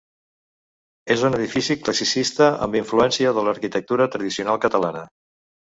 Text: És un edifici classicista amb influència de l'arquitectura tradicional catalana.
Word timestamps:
És 1.15 1.25
un 1.27 1.37
edifici 1.39 1.77
classicista 1.83 2.49
amb 2.67 2.79
influència 2.81 3.37
de 3.39 3.47
l'arquitectura 3.49 4.11
tradicional 4.17 4.63
catalana. 4.65 5.07